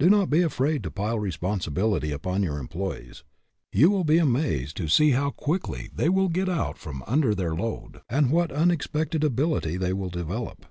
Do 0.00 0.10
not 0.10 0.28
be 0.28 0.42
afraid 0.42 0.82
to 0.82 0.90
pile 0.90 1.20
responsibility 1.20 2.10
upon 2.10 2.42
your 2.42 2.58
em 2.58 2.66
ployees, 2.66 3.22
You 3.72 3.92
will 3.92 4.02
be 4.02 4.18
amazed 4.18 4.76
to 4.78 4.88
see 4.88 5.10
how 5.12 5.30
quickly 5.30 5.88
they 5.94 6.08
will 6.08 6.28
get 6.28 6.48
out 6.48 6.78
from 6.78 7.04
under 7.06 7.32
their 7.32 7.54
load 7.54 8.00
and 8.08 8.32
what 8.32 8.50
unexpected 8.50 9.22
ability 9.22 9.76
they 9.76 9.92
will 9.92 10.10
develop. 10.10 10.66